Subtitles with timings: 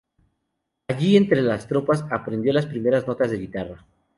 [0.87, 3.85] Allí entre las tropas, aprendió las primeras notas de guitarra.